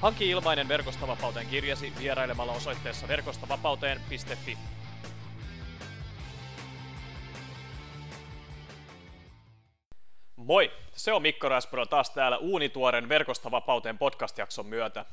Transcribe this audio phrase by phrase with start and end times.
[0.00, 4.58] Hanki ilmainen Verkostavapauteen kirjasi vierailemalla osoitteessa verkostavapauteen.fi.
[10.36, 15.04] Moi, se on Mikko Raspro taas täällä uunituoren Verkostavapauteen podcast-jakson myötä.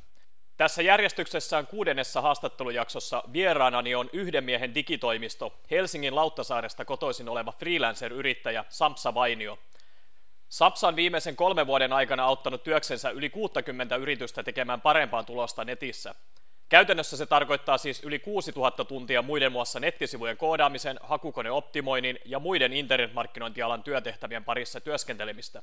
[0.58, 9.14] Tässä järjestyksessään kuudennessa haastattelujaksossa vieraanani on yhden miehen digitoimisto Helsingin Lauttasaaresta kotoisin oleva freelancer-yrittäjä Samsa
[9.14, 9.60] Vainio–
[10.54, 16.16] Sapsa on viimeisen kolmen vuoden aikana auttanut työksensä yli 60 yritystä tekemään parempaa tulosta netissä.
[16.70, 23.84] Käytännössä se tarkoittaa siis yli 6000 tuntia muiden muassa nettisivujen koodaamisen, hakukoneoptimoinnin ja muiden internetmarkkinointialan
[23.84, 25.62] työtehtävien parissa työskentelemistä.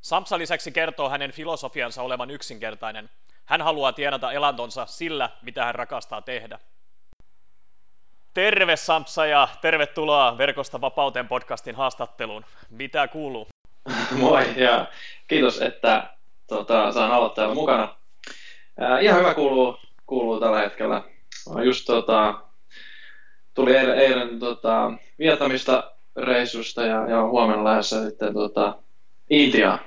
[0.00, 3.10] Samsa lisäksi kertoo hänen filosofiansa olevan yksinkertainen.
[3.44, 6.58] Hän haluaa tienata elantonsa sillä, mitä hän rakastaa tehdä.
[8.34, 12.44] Terve Samsa ja tervetuloa Verkosta vapauteen podcastin haastatteluun.
[12.70, 13.46] Mitä kuuluu?
[14.20, 14.86] Moi ja
[15.28, 16.10] kiitos, että
[16.46, 17.96] tota, saan olla täällä mukana.
[18.80, 21.02] Ää, ihan hyvä kuuluu, kuuluu tällä hetkellä.
[21.64, 22.34] Just tota,
[23.54, 28.74] tuli eilen, eilen tota, viettämistä reissusta ja, ja huomenna lähdössä sitten tota,
[29.30, 29.78] Intiaan.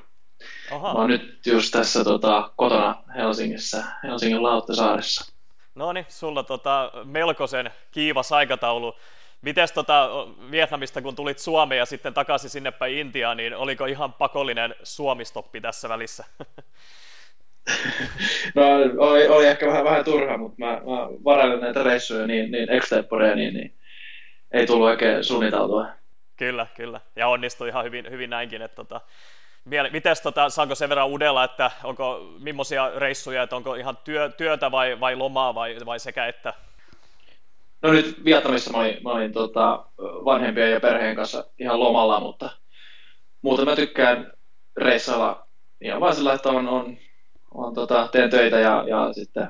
[0.71, 0.93] Aha.
[0.93, 5.33] Mä oon nyt just tässä tota, kotona Helsingissä, Helsingin Lauttasaaressa.
[5.75, 8.95] No niin, sulla tota, melkoisen kiivas aikataulu.
[9.41, 10.09] Mites tota
[10.51, 15.61] Vietnamista, kun tulit Suomeen ja sitten takaisin sinne päin Intiaan, niin oliko ihan pakollinen suomistoppi
[15.61, 16.23] tässä välissä?
[18.55, 18.63] no
[18.97, 23.35] oli, oli ehkä vähän, vähän turha, mutta mä, mä varailin näitä reissuja niin, niin extemporea,
[23.35, 23.73] niin, niin
[24.51, 25.87] ei tullut oikein suunniteltua.
[26.35, 27.01] Kyllä, kyllä.
[27.15, 28.61] Ja onnistui ihan hyvin, hyvin näinkin.
[28.61, 29.01] Että tota,
[29.91, 34.71] Mites tota, saanko sen verran udella, että onko millaisia reissuja, että onko ihan työ, työtä
[34.71, 36.53] vai, vai lomaa vai, vai sekä että?
[37.81, 42.49] No nyt Vietnamissa mä olin, mä olin tota, vanhempien ja perheen kanssa ihan lomalla, mutta
[43.41, 44.33] muuten mä tykkään
[44.77, 45.47] reissailla
[45.81, 46.97] ihan vaan sillä, että on, on,
[47.51, 49.47] on tota, teen töitä ja, ja sitten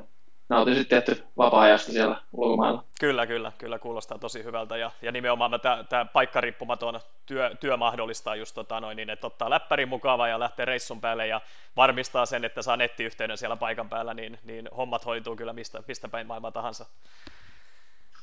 [0.49, 2.83] nautin sitten tietty vapaa-ajasta siellä ulkomailla.
[2.99, 5.51] Kyllä, kyllä, kyllä kuulostaa tosi hyvältä ja, ja nimenomaan
[5.89, 10.65] tämä paikkariippumaton työ, työ mahdollistaa just tota noin, niin, että ottaa läppärin mukava ja lähtee
[10.65, 11.41] reissun päälle ja
[11.75, 16.07] varmistaa sen, että saa nettiyhteyden siellä paikan päällä, niin, niin hommat hoituu kyllä mistä, mistä
[16.07, 16.85] päin maailmaa tahansa.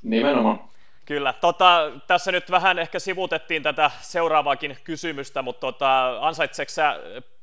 [0.07, 0.61] Nimenomaan.
[1.05, 1.33] Kyllä.
[1.33, 6.97] Tota, tässä nyt vähän ehkä sivutettiin tätä seuraavaakin kysymystä, mutta tota, ansaitseeko sä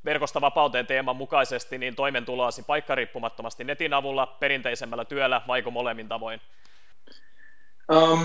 [0.05, 6.41] verkosta vapauteen teeman mukaisesti niin toimeentuloasi paikkariippumattomasti netin avulla, perinteisemmällä työllä, vaiko molemmin tavoin?
[7.93, 8.19] Um,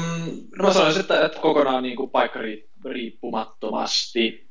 [0.58, 4.48] no mä sanoisin, että, että kokonaan niin kuin paikkariippumattomasti.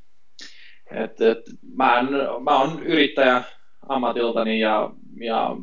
[0.91, 1.39] Et, et,
[1.75, 2.09] mä, en,
[2.43, 3.43] mä oon yrittäjä
[3.89, 5.55] ammatiltani ja, ja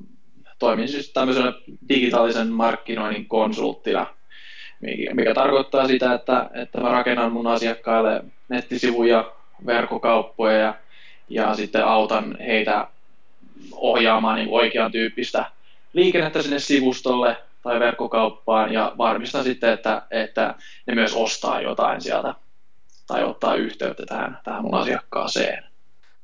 [0.65, 1.53] toimin siis tämmöisenä
[1.89, 4.07] digitaalisen markkinoinnin konsulttina,
[5.13, 9.33] mikä tarkoittaa sitä, että, että mä rakennan mun asiakkaille nettisivuja,
[9.67, 10.75] verkkokauppoja ja,
[11.29, 12.89] ja sitten autan heitä
[13.73, 15.45] ohjaamaan niin oikean tyyppistä
[15.93, 20.55] liikennettä sinne sivustolle tai verkkokauppaan ja varmistan sitten, että, että
[20.87, 22.35] ne myös ostaa jotain sieltä
[23.07, 25.74] tai ottaa yhteyttä tähän, tähän mun asiakkaaseen.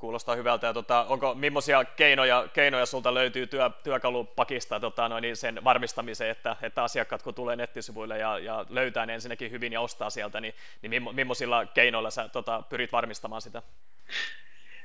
[0.01, 0.67] Kuulostaa hyvältä.
[0.67, 6.31] Ja tota, onko millaisia keinoja, keinoja sulta löytyy työ, työkalupakista tota, noin, niin sen varmistamiseen,
[6.31, 10.41] että, että asiakkaat kun tulee nettisivuille ja, ja löytää ne ensinnäkin hyvin ja ostaa sieltä,
[10.41, 13.63] niin, niin millaisilla keinoilla sä tota, pyrit varmistamaan sitä?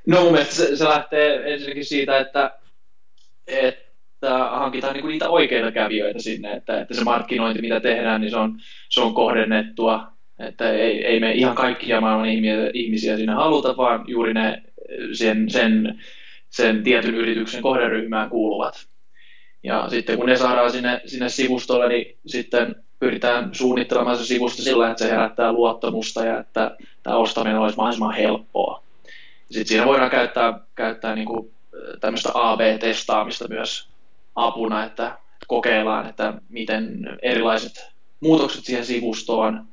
[0.08, 2.60] No mun mielestä se, se lähtee ensinnäkin siitä, että,
[3.48, 8.38] että hankitaan niinku niitä oikeita kävijöitä sinne, että, että se markkinointi, mitä tehdään, niin se
[8.38, 8.60] on,
[8.90, 10.08] se on kohdennettua,
[10.40, 12.30] että ei, ei me ihan kaikkia maailman
[12.74, 14.64] ihmisiä sinne haluta, vaan juuri ne
[15.14, 16.02] sen, sen,
[16.50, 18.88] sen tietyn yrityksen kohderyhmään kuuluvat.
[19.64, 24.92] Ja sitten kun ne saadaan sinne, sinne sivustolle, niin sitten pyritään suunnittelemaan se sivusto sillä,
[24.92, 28.84] että se herättää luottamusta ja että tämä ostaminen olisi mahdollisimman helppoa.
[29.46, 31.52] Sitten siinä voidaan käyttää, käyttää niin kuin
[32.02, 33.90] tämmöistä AB-testaamista myös
[34.36, 35.18] apuna, että
[35.48, 39.68] kokeillaan, että miten erilaiset muutokset siihen sivustoon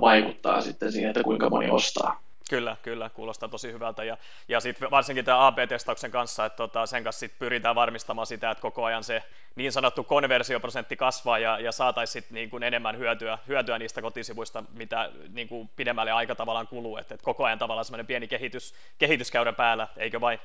[0.00, 2.27] vaikuttaa sitten siihen, että kuinka moni ostaa.
[2.48, 4.04] Kyllä, kyllä, kuulostaa tosi hyvältä.
[4.04, 4.16] Ja,
[4.48, 8.62] ja sitten varsinkin tämä AB-testauksen kanssa, että tota, sen kanssa sit pyritään varmistamaan sitä, että
[8.62, 9.22] koko ajan se
[9.54, 15.48] niin sanottu konversioprosentti kasvaa ja, ja saataisiin niin enemmän hyötyä, hyötyä niistä kotisivuista, mitä niin
[15.48, 16.96] kuin pidemmälle aika tavallaan kuluu.
[16.96, 20.38] Että, että koko ajan tavallaan semmoinen pieni kehitys, kehityskäyrä päällä, eikö vain?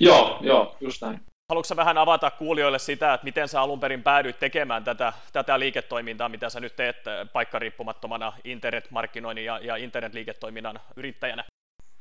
[0.00, 1.31] Joo, joo, just näin.
[1.52, 6.28] Haluatko vähän avata kuulijoille sitä, että miten sä alun perin päädyit tekemään tätä, tätä liiketoimintaa,
[6.28, 6.96] mitä sä nyt teet
[7.32, 11.44] paikkariippumattomana internetmarkkinoinnin ja, ja internetliiketoiminnan yrittäjänä?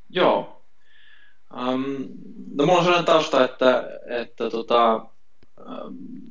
[0.09, 0.62] Joo.
[1.57, 2.07] Um,
[2.56, 5.06] no mulla on sellainen tausta, että, että tota,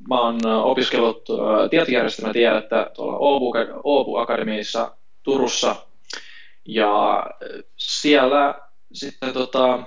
[0.09, 1.25] mä oon opiskellut
[1.71, 3.53] tietojärjestelmätiedettä tuolla Oobu,
[3.85, 5.77] Oobu Akademiissa Turussa
[6.65, 7.25] ja
[7.77, 8.55] siellä
[8.93, 9.79] sitten tota,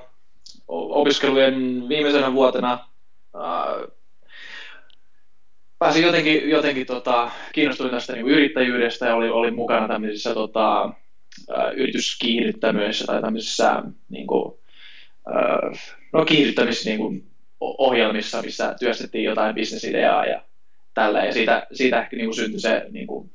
[0.68, 2.93] opiskelujen viimeisenä vuotena
[3.42, 3.88] ää,
[5.80, 10.94] pääsin jotenkin, jotenkin tota, kiinnostuin tästä niin yrittäjyydestä ja olin, olin mukana tämmöisissä tota,
[11.76, 14.54] yrityskiihdyttämöissä tai tämmöisissä niin kuin,
[16.14, 17.28] no, kiihdyttämis, niin kuin,
[17.60, 20.42] ohjelmissa, missä työstettiin jotain bisnesideaa ja
[20.94, 21.26] tällä.
[21.26, 23.32] Ja siitä, siitä ehkä niin kuin syntyi se niin kuin,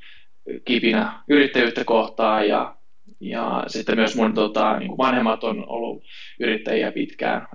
[0.64, 2.76] kipinä yrittäjyyttä kohtaan ja,
[3.20, 6.04] ja sitten myös mun tota, niin kuin vanhemmat on ollut
[6.40, 7.48] yrittäjiä pitkään,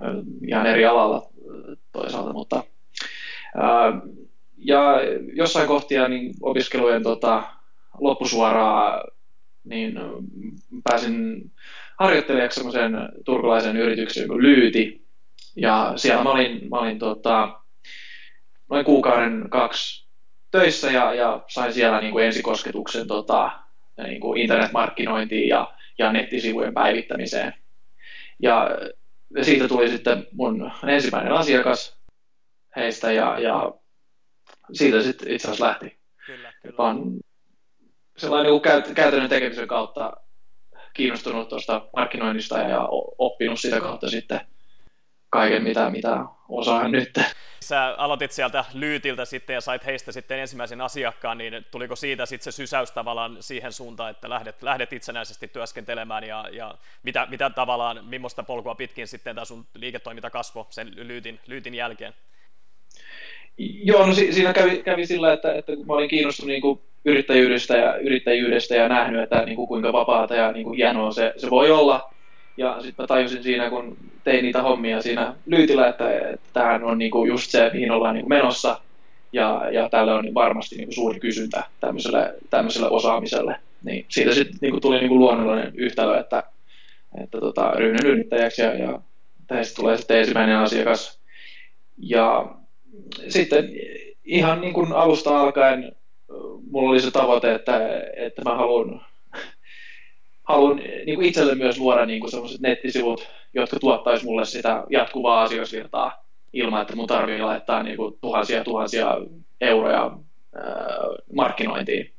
[0.48, 1.33] ihan eri alalla
[1.92, 2.64] toisaalta, mutta
[3.56, 4.00] ää,
[4.56, 5.00] ja
[5.32, 7.42] jossain kohtia niin opiskelujen tota,
[8.00, 9.04] loppusuoraa
[9.64, 9.94] niin
[10.90, 11.50] pääsin
[12.00, 12.92] harjoittelijaksi semmoisen
[13.24, 15.04] turkulaisen yrityksen kuin Lyyti,
[15.56, 17.60] ja siellä mä olin, mä olin tota,
[18.70, 20.06] noin kuukauden kaksi
[20.50, 23.50] töissä ja, ja sain siellä niin kuin ensikosketuksen tota,
[24.06, 27.54] niin kuin internetmarkkinointiin ja, ja nettisivujen päivittämiseen.
[28.42, 28.70] Ja
[29.42, 31.98] siitä tuli sitten mun ensimmäinen asiakas
[32.76, 33.72] heistä ja, ja
[34.72, 35.98] siitä sitten itse asiassa lähti.
[36.26, 36.76] Kyllä, kyllä.
[36.78, 37.02] Vaan
[38.16, 40.12] sellainen niin käytännön tekemisen kautta
[40.94, 42.88] kiinnostunut tuosta markkinoinnista ja
[43.18, 44.40] oppinut sitä kautta sitten
[45.34, 47.10] kaiken, mitä, mitä osaan nyt.
[47.60, 52.52] Sä aloitit sieltä Lyytiltä sitten ja sait heistä sitten ensimmäisen asiakkaan, niin tuliko siitä sitten
[52.52, 58.04] se sysäys tavallaan siihen suuntaan, että lähdet, lähdet itsenäisesti työskentelemään ja, ja mitä, mitä tavallaan,
[58.04, 62.12] millaista polkua pitkin sitten tämä sun liiketoiminta kasvoi sen Lyytin, Lyytin jälkeen?
[63.58, 67.76] Joo, no si- siinä kävi, kävi sillä, että, että mä olin kiinnostunut niin kuin yrittäjyydestä
[67.76, 71.50] ja yrittäjyydestä ja nähnyt, että niin kuin kuinka vapaata ja niin kuin hienoa se, se
[71.50, 72.13] voi olla.
[72.56, 76.04] Ja sitten mä tajusin siinä, kun tein niitä hommia siinä lyytillä, että,
[76.52, 78.80] tämähän on niinku just se, mihin ollaan niinku menossa.
[79.32, 83.56] Ja, ja tälle on varmasti niinku suuri kysyntä tämmöiselle, tämmöiselle osaamiselle.
[83.82, 86.42] Niin siitä sitten niinku tuli niinku luonnollinen yhtälö, että,
[87.22, 89.00] että tota, ryhdyn yrittäjäksi ja, ja
[89.46, 91.20] tästä tulee sitten ensimmäinen asiakas.
[91.98, 92.54] Ja
[93.28, 93.68] sitten
[94.24, 95.92] ihan niin kuin alusta alkaen
[96.70, 97.80] mulla oli se tavoite, että,
[98.16, 99.00] että mä haluan
[100.44, 105.42] haluan niin kuin itselle myös luoda niin kuin sellaiset nettisivut, jotka tuottaisi mulle sitä jatkuvaa
[105.42, 109.18] asiakasvirtaa ilman, että mun tarvii laittaa niin kuin tuhansia tuhansia
[109.60, 110.10] euroja
[110.54, 110.96] ää,
[111.34, 112.10] markkinointiin.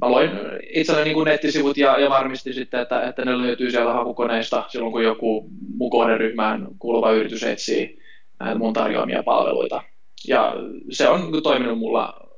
[0.00, 0.30] Mä loin
[0.74, 5.02] itselleni niin nettisivut ja, ja varmistin sitten, että, että ne löytyy siellä hakukoneista silloin, kun
[5.02, 7.98] joku mun kohderyhmään kuuluva yritys etsii
[8.40, 9.82] näitä mun tarjoamia palveluita.
[10.28, 10.54] Ja
[10.90, 12.28] se on niin kuin, toiminut mulla,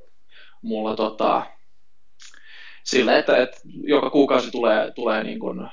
[0.61, 1.45] mulla tota,
[2.85, 5.67] sillä, että, että joka kuukausi tulee, tulee niin kuin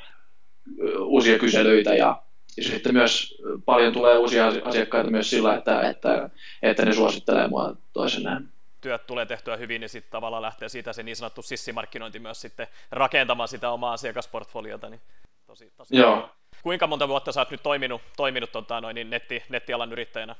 [0.98, 2.22] uusia kyselyitä ja,
[2.56, 6.30] ja sitten myös paljon tulee uusia asiakkaita myös sillä, että, että,
[6.62, 11.02] että ne suosittelee mua toisenään työt tulee tehtyä hyvin, niin sitten tavallaan lähtee siitä se
[11.02, 14.88] niin sanottu sissimarkkinointi myös sitten rakentamaan sitä omaa asiakasportfoliota.
[14.88, 15.00] Niin
[15.46, 16.30] tosi, tosi Joo.
[16.62, 20.36] Kuinka monta vuotta sä oot nyt toiminut, toiminut tota, noin, niin netti, nettialan yrittäjänä?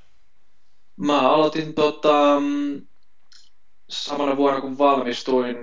[0.96, 2.42] Mä aloitin tota,
[3.92, 5.56] samana vuonna kun valmistuin,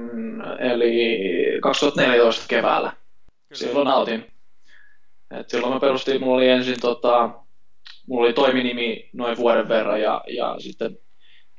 [0.59, 1.19] eli
[1.62, 2.90] 2014 keväällä.
[2.90, 3.59] Kyllä.
[3.59, 4.26] Silloin nautin.
[5.40, 7.30] Et silloin mä perustin, mulla oli ensin tota,
[8.07, 10.98] mulla oli toiminimi noin vuoden verran ja, ja sitten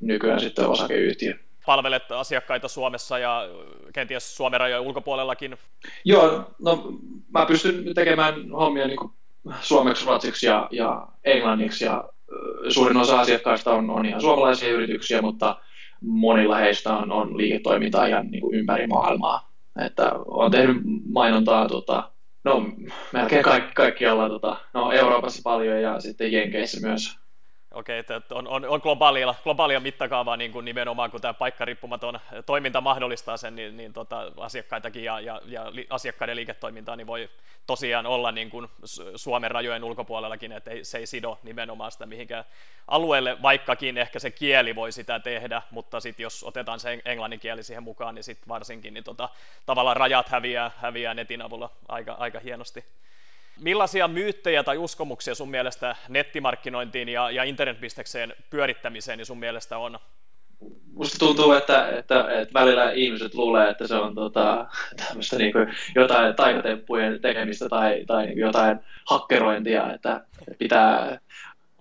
[0.00, 1.34] nykyään sitten osakeyhtiö.
[1.66, 3.48] Palvelet asiakkaita Suomessa ja
[3.92, 5.56] kenties Suomen rajojen ulkopuolellakin?
[6.04, 6.98] Joo, no
[7.34, 9.12] mä pystyn tekemään hommia niin kuin
[9.60, 12.04] suomeksi, ruotsiksi ja, ja englanniksi ja
[12.68, 15.56] suurin osa asiakkaista on, on ihan suomalaisia yrityksiä, mutta
[16.00, 19.50] monilla heistä on, on liiketoimintaa ihan niin kuin ympäri maailmaa.
[19.86, 20.76] Että on tehnyt
[21.08, 22.10] mainontaa tota,
[22.44, 22.72] no,
[23.12, 27.18] melkein kaikki, kaikkialla tota, no, Euroopassa paljon ja sitten Jenkeissä myös
[27.74, 32.80] Okei, että on, on, on globaalia, globaalia mittakaavaa niin kuin nimenomaan, kun tämä paikkariippumaton toiminta
[32.80, 37.28] mahdollistaa sen, niin, niin tota, asiakkaitakin ja, ja, ja li, asiakkaiden liiketoimintaa niin voi
[37.66, 38.68] tosiaan olla niin kuin
[39.16, 42.44] Suomen rajojen ulkopuolellakin, että ei, se ei sido nimenomaan sitä mihinkään
[42.88, 47.62] alueelle, vaikkakin ehkä se kieli voi sitä tehdä, mutta sitten jos otetaan se englannin kieli
[47.62, 49.28] siihen mukaan, niin sitten varsinkin niin tota,
[49.66, 52.84] tavallaan rajat häviää, häviää netin avulla aika, aika hienosti.
[53.60, 59.98] Millaisia myyttejä tai uskomuksia sun mielestä nettimarkkinointiin ja, ja internetbisnekseen pyörittämiseen niin sun mielestä on?
[60.92, 65.52] Musta tuntuu, että, että, että välillä ihmiset luulee, että se on tota, tämmöistä niin
[65.94, 70.24] jotain taikatemppujen tekemistä tai, tai niin jotain hakkerointia, että
[70.58, 71.18] pitää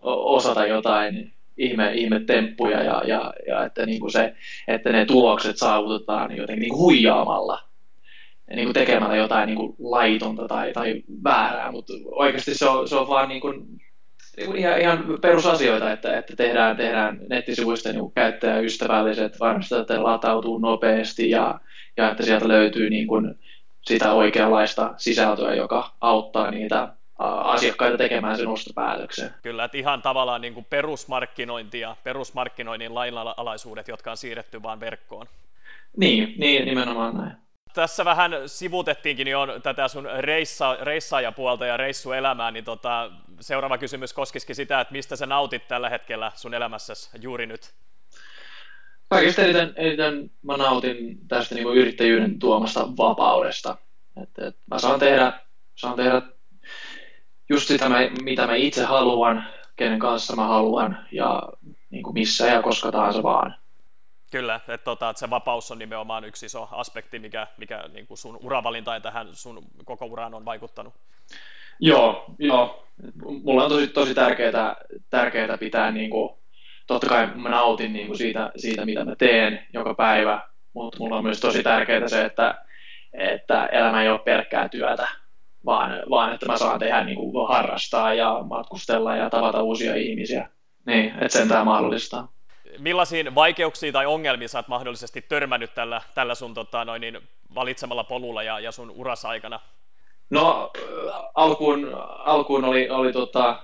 [0.01, 4.35] osata jotain ihme, ihme temppuja ja, ja, ja että, niin kuin se,
[4.67, 7.68] että ne tulokset saavutetaan jotenkin niin huijaamalla
[8.55, 12.95] niin kuin tekemällä jotain niin kuin laitonta tai, tai väärää, mutta oikeasti se on, se
[12.95, 13.67] on vaan niin kuin,
[14.37, 20.57] niin kuin ihan, ihan perusasioita, että, että tehdään, tehdään nettisivuista niin käyttäjäystävälliset, varmistetaan, että latautuu
[20.57, 21.59] nopeasti ja,
[21.97, 23.35] ja että sieltä löytyy niin kuin
[23.81, 26.93] sitä oikeanlaista sisältöä, joka auttaa niitä
[27.43, 29.29] asiakkaita tekemään sen ostopäätöksen.
[29.43, 35.25] Kyllä, että ihan tavallaan niin kuin perusmarkkinointi ja perusmarkkinoinnin lainalaisuudet, jotka on siirretty vain verkkoon.
[35.97, 37.48] Niin, niin nimenomaan näin.
[37.73, 44.55] Tässä vähän sivutettiinkin jo tätä sun reissa, reissaajapuolta ja reissuelämää, niin tota, seuraava kysymys koskisikin
[44.55, 47.73] sitä, että mistä sä nautit tällä hetkellä sun elämässäsi juuri nyt?
[49.09, 53.77] Kaikista eniten, eniten mä nautin tästä niin yrittäjyyden tuomasta vapaudesta.
[54.23, 55.33] Että, että mä saan tehdä,
[55.75, 56.21] saan tehdä
[57.49, 57.89] just sitä,
[58.21, 59.45] mitä mä itse haluan,
[59.75, 61.43] kenen kanssa mä haluan ja
[61.89, 63.58] niin kuin missä ja koska tahansa vaan.
[64.29, 68.17] Kyllä, että, tota, että se vapaus on nimenomaan yksi iso aspekti, mikä, mikä niin kuin
[68.17, 70.93] sun uravalinta ja tähän sun koko uraan on vaikuttanut.
[71.79, 72.87] Joo, joo.
[73.43, 74.75] Mulla on tosi, tosi tärkeää,
[75.09, 76.29] tärkeää pitää, niin kuin,
[76.87, 80.41] totta kai mä nautin niin kuin siitä, siitä, mitä mä teen joka päivä,
[80.73, 82.65] mutta mulla on myös tosi tärkeää se, että,
[83.13, 85.07] että elämä ei ole pelkkää työtä,
[85.65, 90.49] vaan, vaan että mä saan tehdä niin kuin, harrastaa ja matkustella ja tavata uusia ihmisiä.
[90.85, 92.38] Niin, että sen tämä mahdollistaa
[92.77, 97.19] millaisiin vaikeuksiin tai ongelmiin sä oot mahdollisesti törmännyt tällä, tällä sun tota, noin, niin,
[97.55, 99.59] valitsemalla polulla ja, ja sun urassa aikana?
[100.29, 100.71] No
[101.35, 101.89] alkuun,
[102.25, 103.59] alkuun oli, oli tota,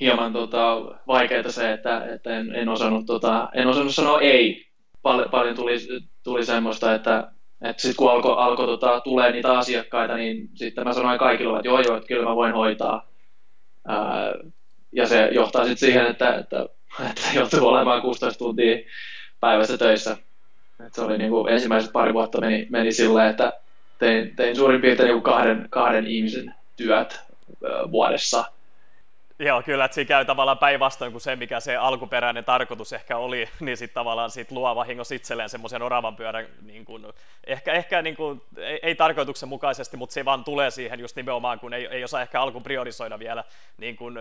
[0.00, 4.66] hieman tota, vaikeaa se, että, että en, en, osannut, tota, en osannut sanoa ei.
[5.02, 5.76] Pal- paljon tuli,
[6.22, 7.32] tuli semmoista, että,
[7.62, 11.68] että sitten kun alkoi alko, tota, tulee niitä asiakkaita, niin sitten mä sanoin kaikille, että
[11.68, 13.08] joo joo, että kyllä mä voin hoitaa.
[13.88, 14.34] Ää,
[14.92, 16.68] ja se johtaa sitten siihen, että, että
[17.00, 18.78] että joutuu olemaan 16 tuntia
[19.40, 20.16] päivässä töissä.
[20.86, 23.52] Et se oli niin kuin ensimmäiset pari vuotta meni, meni silleen, että
[23.98, 27.20] tein, tein suurin piirtein niin kahden, kahden ihmisen työt
[27.90, 28.44] vuodessa.
[29.38, 33.48] Joo, kyllä, että siinä käy tavallaan päinvastoin kuin se, mikä se alkuperäinen tarkoitus ehkä oli,
[33.60, 37.06] niin sitten tavallaan sit luo vahingossa itselleen semmoisen oravan pyörän, niin kuin,
[37.46, 41.74] ehkä, ehkä niin kuin, ei, ei tarkoituksenmukaisesti, mutta se vaan tulee siihen just nimenomaan, kun
[41.74, 43.44] ei, ei osaa ehkä alkuun priorisoida vielä
[43.78, 44.18] niin kuin,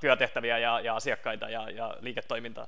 [0.00, 2.66] työtehtäviä ja, ja asiakkaita ja, ja liiketoimintaa.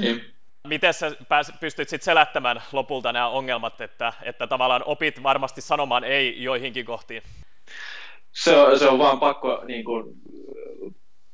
[0.00, 0.24] Niin.
[0.68, 6.04] Miten sä pääs, pystyt sitten selättämään lopulta nämä ongelmat, että, että tavallaan opit varmasti sanomaan
[6.04, 7.22] ei joihinkin kohtiin?
[8.32, 10.14] Se on, se on vaan pakko niin kuin,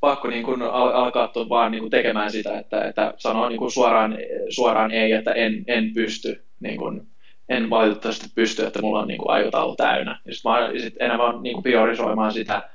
[0.01, 4.19] pakko niin kuin alkaa vaan niin kuin tekemään sitä, että, että sanoo niin kuin suoraan,
[4.49, 7.07] suoraan ei, että en, en pysty, niin kuin,
[7.49, 10.21] en valitettavasti pysty, että mulla on niin kuin aikataulu täynnä.
[10.25, 12.69] Ja sitten mä sit enemmän niin kuin priorisoimaan sitä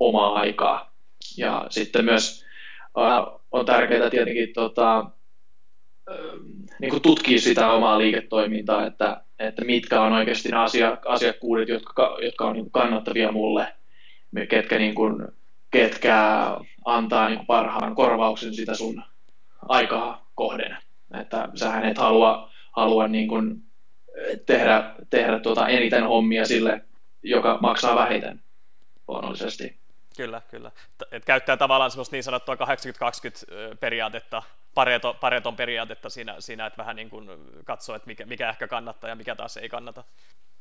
[0.00, 0.94] omaa aikaa.
[1.36, 2.44] Ja sitten myös
[2.98, 5.04] äh, on tärkeää tietenkin tota,
[6.80, 12.18] niin kuin tutkia sitä omaa liiketoimintaa, että, että mitkä on oikeasti ne asia, asiakkuudet, jotka,
[12.22, 13.66] jotka on niin kuin kannattavia mulle,
[14.48, 15.28] ketkä niin kuin,
[15.70, 16.16] ketkä
[16.84, 19.02] antaa niin parhaan korvauksen sitä sun
[19.68, 20.76] aikaa kohden.
[21.20, 23.62] Että sähän et halua, halua niin kuin
[24.46, 26.84] tehdä, tehdä tuota eniten hommia sille,
[27.22, 28.40] joka maksaa vähiten
[29.08, 29.78] luonnollisesti.
[30.16, 30.70] Kyllä, kyllä.
[31.10, 32.58] Et käyttää tavallaan semmoista niin sanottua 80-20
[33.80, 34.42] periaatetta,
[34.74, 37.28] pareton, pareton periaatetta siinä, siinä, että vähän niin kuin
[37.64, 40.04] katsoo, että mikä, mikä ehkä kannattaa ja mikä taas ei kannata.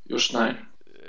[0.10, 0.58] Just näin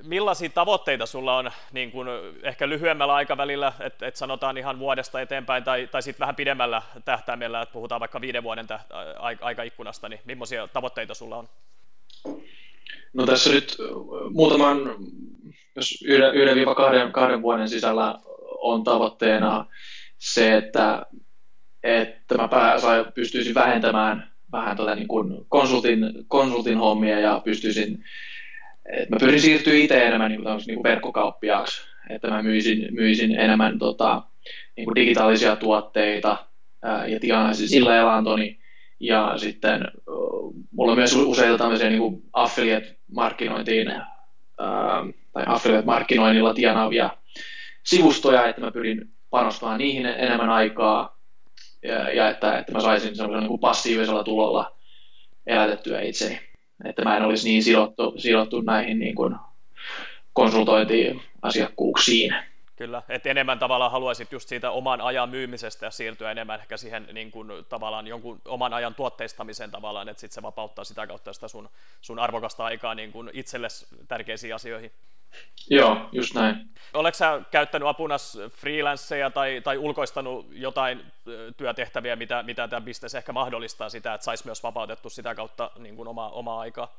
[0.02, 2.09] millaisia tavoitteita sulla on niin kuin
[2.42, 7.62] ehkä lyhyemmällä aikavälillä, että et sanotaan ihan vuodesta eteenpäin tai, tai sitten vähän pidemmällä tähtäimellä,
[7.62, 8.95] että puhutaan vaikka viiden vuoden tähtä,
[9.40, 11.49] aikaikkunasta, niin millaisia tavoitteita sulla on?
[13.12, 13.76] No tässä nyt
[14.30, 14.78] muutaman,
[15.76, 18.18] jos yhden, yhden kahden, kahden vuoden sisällä
[18.61, 19.66] on tavoitteena
[20.18, 21.07] se, että,
[21.83, 28.04] että mä pääsä, pystyisin vähentämään vähän tuota niin kuin konsultin, konsultin hommia ja pystyisin
[28.92, 33.40] et mä pyrin siirtyä itse enemmän niin kuin, niin kuin verkkokauppiaaksi, että mä myisin, myisin
[33.40, 34.23] enemmän tota,
[34.76, 36.37] niin kuin digitaalisia tuotteita
[36.83, 38.59] ää, ja tienaisin sillä elantoni.
[39.00, 39.80] Ja sitten
[40.71, 44.04] mulla on myös useita tämmöisiä niin affiliate-markkinointiin ää,
[45.33, 47.11] tai affiliate-markkinoinnilla tienaavia
[47.85, 51.18] sivustoja, että mä pyrin panostamaan niihin enemmän aikaa
[51.83, 54.76] ja, ja että, että mä saisin semmoisella niin passiivisella tulolla
[55.47, 56.48] elätettyä itseni
[56.85, 59.37] että mä en olisi niin sidottu, sidottu näihin niin kuin
[60.32, 62.35] konsultointiasiakkuuksiin.
[62.76, 67.08] Kyllä, että enemmän tavallaan haluaisit just siitä oman ajan myymisestä ja siirtyä enemmän ehkä siihen
[67.12, 71.49] niin kuin, tavallaan jonkun oman ajan tuotteistamiseen tavallaan, että sitten se vapauttaa sitä kautta sitä
[71.49, 71.68] sun,
[72.00, 73.68] sun arvokasta aikaa niin kuin itselle
[74.08, 74.92] tärkeisiin asioihin.
[75.70, 76.56] Joo, just näin.
[76.94, 78.16] Oletko sä käyttänyt apuna
[78.50, 81.00] freelanceja tai, tai ulkoistanut jotain
[81.56, 85.97] työtehtäviä, mitä, mitä tämä bisnes ehkä mahdollistaa sitä, että saisi myös vapautettu sitä kautta niin
[85.97, 86.94] kuin oma, omaa aikaa?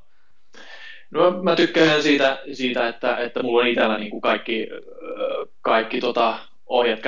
[1.12, 4.68] No mä tykkään siitä, siitä että, että mulla on itsellä niin kuin kaikki,
[5.62, 7.00] kaikki tota, ohjat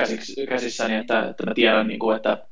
[0.48, 2.46] käsissäni, että, että mä tiedän, niin kuin, että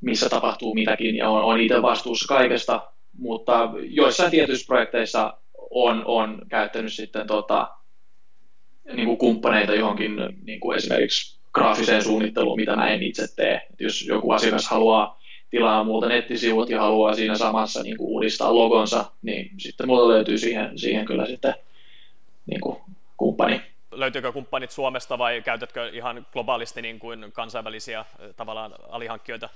[0.00, 5.34] missä tapahtuu mitäkin ja on, on itse vastuussa kaikesta, mutta joissain tietyissä projekteissa
[5.70, 7.68] on, on käyttänyt sitten tota,
[8.94, 13.54] niin kuin kumppaneita johonkin niin kuin esimerkiksi graafiseen suunnitteluun, mitä mä en itse tee.
[13.72, 15.20] Et jos joku asiakas haluaa
[15.50, 20.38] tilaa muulta nettisivut ja haluaa siinä samassa niin kuin uudistaa logonsa, niin sitten mulla löytyy
[20.38, 21.54] siihen, siihen kyllä sitten
[22.46, 22.76] niin kuin
[23.16, 23.60] kumppani.
[23.90, 28.04] Löytyykö kumppanit Suomesta vai käytätkö ihan globaalisti niin kuin kansainvälisiä
[28.36, 29.48] tavallaan alihankkijoita?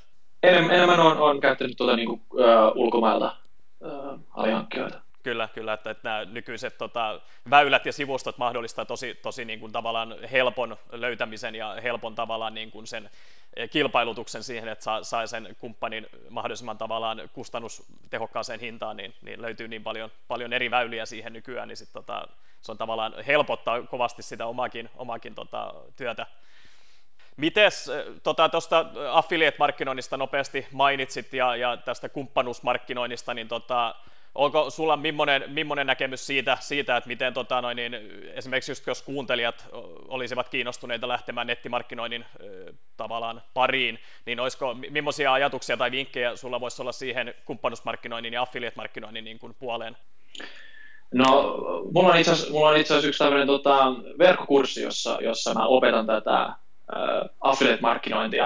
[0.43, 3.37] enemmän on, on käyttänyt tuota, niin kuin, uh, ulkomailta
[3.81, 5.06] uh, alihankkijoita.
[5.27, 9.73] Kyllä, kyllä, että, että nämä nykyiset tota, väylät ja sivustot mahdollistaa tosi, tosi niin kuin,
[9.73, 13.11] tavallaan helpon löytämisen ja helpon tavallaan niin kuin sen
[13.57, 19.69] e, kilpailutuksen siihen, että saa, saa sen kumppanin mahdollisimman tavallaan kustannustehokkaaseen hintaan, niin, niin löytyy
[19.69, 22.29] niin paljon, paljon eri väyliä siihen nykyään, niin sit, tota,
[22.63, 26.27] se on tavallaan helpottaa kovasti sitä omakin, omakin tota, työtä.
[27.37, 27.91] Mites
[28.23, 33.95] tuosta tota, affiliate-markkinoinnista nopeasti mainitsit ja, ja tästä kumppanuusmarkkinoinnista, niin tota,
[34.37, 37.95] onko sulla millainen, millainen näkemys siitä, siitä että miten tota, noin, niin,
[38.35, 39.69] esimerkiksi just jos kuuntelijat
[40.09, 42.25] olisivat kiinnostuneita lähtemään nettimarkkinoinnin
[42.97, 49.25] tavallaan pariin, niin olisiko, millaisia ajatuksia tai vinkkejä sulla voisi olla siihen kumppanuusmarkkinoinnin ja affiliate-markkinoinnin
[49.25, 49.97] niin kuin puoleen?
[51.15, 51.57] No,
[51.95, 56.55] mulla on itse asiassa yksi tämmöinen tota, verkkokurssi, jossa, jossa mä opetan tätä äh,
[57.41, 58.45] affiliate-markkinointia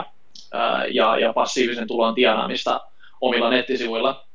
[0.55, 2.81] äh, ja, ja passiivisen tulon tienaamista
[3.21, 4.30] omilla nettisivuilla.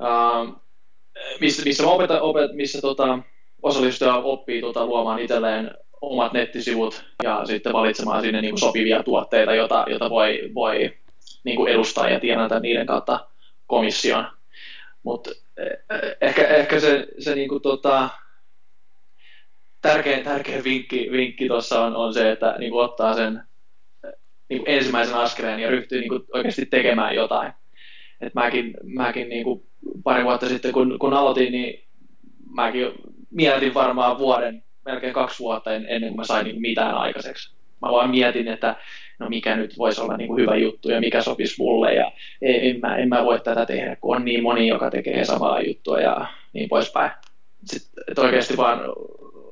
[0.00, 0.50] Ähm,
[1.40, 3.18] missä, missä, opeta, opet, missä tota,
[3.62, 9.54] osallistuja oppii tota, luomaan itselleen omat nettisivut ja sitten valitsemaan sinne niin kuin sopivia tuotteita,
[9.54, 10.96] joita, joita voi, voi
[11.44, 13.26] niin kuin edustaa ja tienata niiden kautta
[13.66, 14.26] komission.
[15.02, 18.08] Mutta eh, ehkä, ehkä se, se niin kuin, tota,
[19.82, 23.42] tärkein, tärkein vinkki, vinkki tuossa on, on se, että niin kuin ottaa sen
[24.48, 27.52] niin kuin ensimmäisen askeleen ja ryhtyy niin kuin oikeasti tekemään jotain.
[28.20, 29.66] Et mäkin, mäkin niin kuin
[30.04, 31.84] pari vuotta sitten, kun, kun aloitin, niin
[32.50, 32.92] mäkin
[33.30, 37.56] mietin varmaan vuoden, melkein kaksi vuotta ennen kuin mä sain niin mitään aikaiseksi.
[37.82, 38.76] Mä vaan mietin, että
[39.18, 42.80] no mikä nyt voisi olla niin kuin hyvä juttu ja mikä sopisi mulle ja en
[42.80, 46.26] mä, en mä voi tätä tehdä, kun on niin moni, joka tekee samaa juttua ja
[46.52, 47.10] niin poispäin.
[47.64, 48.80] Sitten, oikeasti vaan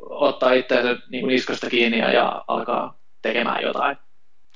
[0.00, 3.96] ottaa itseänsä niin kuin niskasta kiinni ja, ja alkaa tekemään jotain.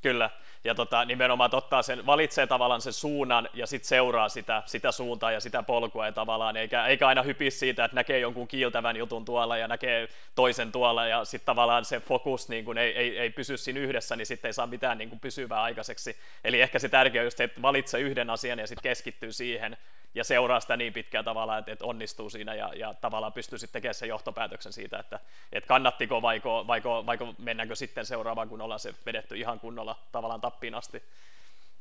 [0.03, 0.31] Kyllä
[0.68, 5.33] ja tota, nimenomaan ottaa sen, valitsee tavallaan sen suunnan ja sitten seuraa sitä, sitä suuntaa
[5.33, 9.24] ja sitä polkua ja tavallaan, eikä, eikä aina hypi siitä, että näkee jonkun kiiltävän jutun
[9.24, 13.31] tuolla ja näkee toisen tuolla ja sitten tavallaan se fokus niin kun ei, ei, ei
[13.31, 16.16] pysy siinä yhdessä, niin sitten ei saa mitään niin kun pysyvää aikaiseksi.
[16.44, 19.76] Eli ehkä se tärkeä on just se, että valitsee yhden asian ja sitten keskittyy siihen
[20.14, 23.72] ja seuraa sitä niin pitkään tavallaan, että, että onnistuu siinä ja, ja tavallaan pystyy sitten
[23.72, 25.20] tekemään sen johtopäätöksen siitä, että,
[25.52, 30.40] että kannattiko vaiko, vaiko, vaiko mennäänkö sitten seuraavaan, kun ollaan se vedetty ihan kunnolla tavallaan
[30.59, 31.03] tappiin asti.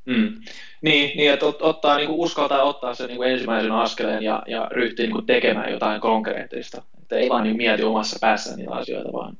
[0.04, 0.40] Mm.
[0.82, 4.68] Niin, niin, että ottaa, niin kuin uskaltaa ottaa sen niin kuin ensimmäisen askeleen ja, ja
[4.70, 6.82] ryhtyä niin kuin tekemään jotain konkreettista.
[7.02, 9.38] Että ei vaan niin mieti omassa päässä niitä asioita, vaan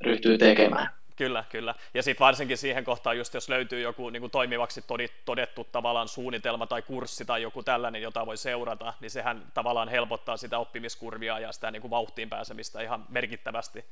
[0.00, 0.88] ryhtyy tekemään.
[1.16, 1.74] Kyllä, kyllä.
[1.94, 4.84] Ja sitten varsinkin siihen kohtaan, just jos löytyy joku niin kuin toimivaksi
[5.24, 10.36] todettu tavallaan suunnitelma tai kurssi tai joku tällainen, jota voi seurata, niin sehän tavallaan helpottaa
[10.36, 13.84] sitä oppimiskurvia ja sitä niin kuin vauhtiin pääsemistä ihan merkittävästi.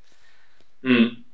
[0.82, 1.24] Mm.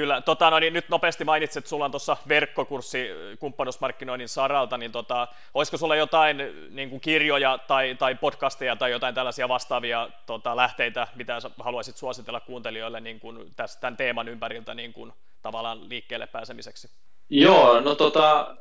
[0.00, 3.08] Kyllä, tota, no niin, nyt nopeasti mainitsit, että sulla on tuossa verkkokurssi
[3.38, 9.14] kumppanuusmarkkinoinnin saralta, niin tota, olisiko sulla jotain niin kuin kirjoja tai, tai podcasteja tai jotain
[9.14, 14.92] tällaisia vastaavia tota, lähteitä, mitä haluaisit suositella kuuntelijoille niin kuin tästä, tämän teeman ympäriltä niin
[14.92, 16.90] kuin, tavallaan liikkeelle pääsemiseksi?
[17.30, 18.56] Joo, no tota,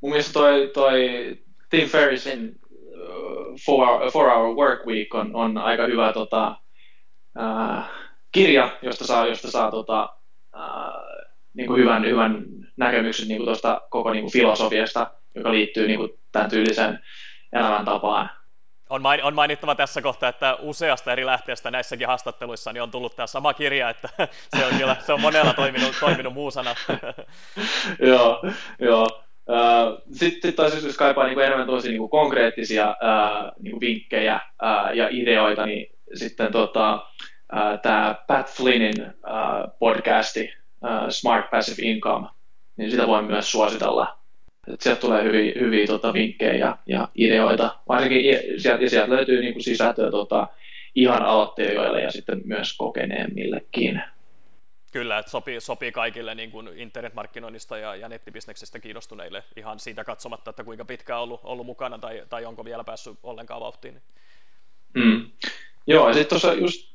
[0.00, 1.08] mun mielestä toi, toi
[1.70, 6.56] Tim Ferrissin uh, four, hour, four Hour Work Week on, on aika hyvä tota,
[7.38, 7.84] uh,
[8.32, 10.19] kirja, josta saa, josta saa tota,
[11.54, 12.44] niin kuin hyvän, hyvän
[12.76, 16.98] näkemyksen niin kuin tuosta koko niin kuin filosofiasta, joka liittyy niin kuin tämän tyyliseen
[17.52, 18.30] elämäntapaan.
[18.90, 23.16] On, main, on mainittava tässä kohtaa, että useasta eri lähteestä näissäkin haastatteluissa niin on tullut
[23.16, 24.08] tämä sama kirja, että
[24.56, 26.74] se on, kyllä, se on monella toiminut, toiminut muusana.
[28.10, 28.42] joo,
[28.78, 29.22] joo.
[30.12, 32.96] Sitten taas jos kaipaa niin kuin enemmän tosi niin konkreettisia
[33.60, 34.40] niin kuin vinkkejä
[34.94, 37.06] ja ideoita, niin sitten tota,
[37.82, 38.94] tämä Pat Flynnin
[39.78, 40.54] podcasti
[41.08, 42.28] Smart Passive Income,
[42.76, 44.18] niin sitä voi myös suositella.
[44.72, 47.76] Et sieltä tulee hyviä, hyviä tota, vinkkejä ja, ja ideoita.
[47.88, 48.22] Varsinkin
[48.56, 50.48] sieltä, sieltä löytyy niin kuin sisältöä tota,
[50.94, 54.02] ihan aloittelijoille ja sitten myös kokeneemmillekin.
[54.92, 60.50] Kyllä, että sopii, sopii kaikille niin kuin internetmarkkinoinnista ja, ja nettibisneksestä kiinnostuneille ihan siitä katsomatta,
[60.50, 64.02] että kuinka pitkään on ollut, ollut mukana tai, tai onko vielä päässyt ollenkaan vauhtiin.
[64.94, 65.30] Mm.
[65.86, 66.89] Joo, ja sitten tuossa just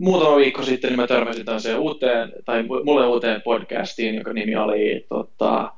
[0.00, 5.06] muutama viikko sitten niin mä törmäsin tämmöiseen uuteen, tai mulle uuteen podcastiin, joka nimi oli
[5.08, 5.72] tota,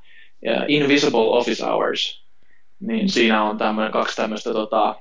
[0.69, 2.25] Invisible Office Hours.
[2.81, 4.97] Niin siinä on tämmöinen kaksi tämmöistä tota,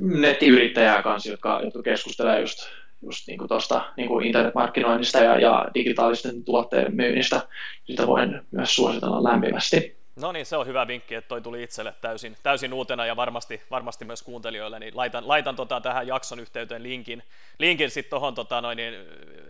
[0.00, 2.58] nettiyrittäjää kanssa, jotka, jotka keskustelee just,
[3.02, 7.40] just niin kuin tosta, niin internetmarkkinoinnista ja, ja digitaalisten tuotteiden myynnistä.
[7.84, 10.03] Sitä voin myös suositella lämpimästi.
[10.16, 13.62] No niin, se on hyvä vinkki, että toi tuli itselle täysin, täysin uutena ja varmasti,
[13.70, 17.22] varmasti myös kuuntelijoille, niin laitan, laitan tota tähän jakson yhteyteen linkin,
[17.58, 18.94] linkin sitten tuohon tota noin, niin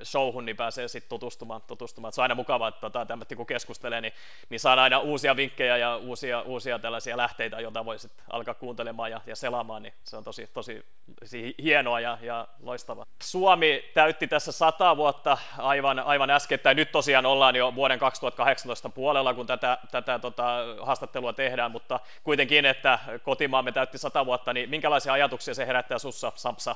[0.04, 2.12] showhun, niin pääsee sitten tutustumaan, tutustumaan.
[2.12, 4.12] Se on aina mukavaa, että tota, tämmöinen kun keskustelee, niin,
[4.48, 9.10] niin saadaan aina uusia vinkkejä ja uusia, uusia tällaisia lähteitä, joita voi sitten alkaa kuuntelemaan
[9.10, 10.84] ja, ja selaamaan, niin se on tosi, tosi,
[11.20, 13.06] tosi hienoa ja, ja loistavaa.
[13.22, 19.34] Suomi täytti tässä sata vuotta aivan, aivan äskettäin, nyt tosiaan ollaan jo vuoden 2018 puolella,
[19.34, 25.12] kun tätä, tätä tota, haastattelua tehdään, mutta kuitenkin, että kotimaamme täytti sata vuotta, niin minkälaisia
[25.12, 26.74] ajatuksia se herättää sussa, Samsa?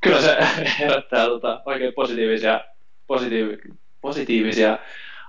[0.00, 0.38] Kyllä se
[0.78, 2.60] herättää tota, oikein positiivisia,
[3.12, 4.78] positiiv- positiivisia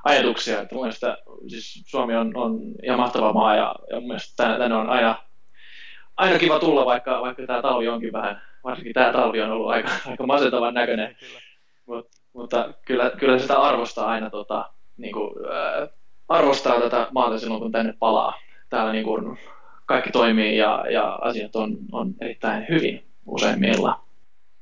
[0.04, 0.62] ajatuksia.
[0.62, 0.92] Että mun
[1.48, 5.16] siis Suomi on, on ihan mahtava maa ja, ja mun mielestä tänne, tänne on aina,
[6.18, 9.90] aina kiva tulla, vaikka, vaikka tämä talvi onkin vähän, varsinkin tämä talvi on ollut aika,
[10.08, 11.16] aika masentavan näköinen.
[11.20, 11.40] Kyllä.
[11.86, 15.90] Mut, mutta kyllä, kyllä sitä arvostaa aina tota, niin kuin, äh,
[16.30, 18.34] arvostaa tätä maata silloin, kun tänne palaa.
[18.70, 19.38] Täällä niin kuin
[19.86, 24.09] kaikki toimii ja, ja asiat on, on erittäin hyvin useimmilla.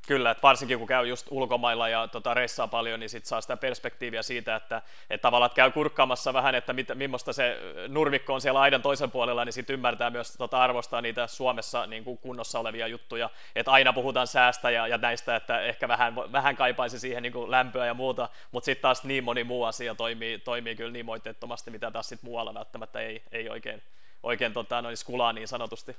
[0.08, 3.58] Kyllä, että varsinkin kun käy just ulkomailla ja tota, reissaa paljon, niin sitten saa sitä
[3.58, 8.60] perspektiiviä siitä, että, että tavallaan käy kurkkaamassa vähän, että mit, millaista se nurmikko on siellä
[8.60, 12.88] aidan toisen puolella, niin sitten ymmärtää myös tota, arvostaa niitä Suomessa niin kuin kunnossa olevia
[12.88, 17.34] juttuja, että aina puhutaan säästä ja, ja näistä, että ehkä vähän, vähän kaipaisi siihen niin
[17.34, 21.06] kuin lämpöä ja muuta, mutta sitten taas niin moni muu asia toimii, toimii kyllä niin
[21.06, 23.82] moitteettomasti, mitä taas sitten muualla välttämättä ei, ei oikein,
[24.24, 25.96] oikein tota, noin skulaa niin sanotusti.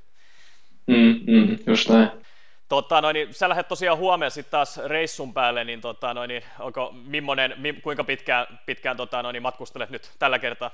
[0.87, 2.11] Mm, mm, just näin.
[2.69, 6.43] Tota, noin, niin, sä lähdet tosiaan huomenna sitten taas reissun päälle, niin, tota, noin, niin,
[6.59, 6.95] onko,
[7.57, 10.71] mi, kuinka pitkään, pitkään tota, noin, niin matkustelet nyt tällä kertaa?